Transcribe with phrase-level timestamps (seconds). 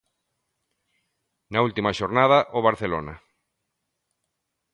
[1.51, 3.15] Na última xornada, ao Barcelona.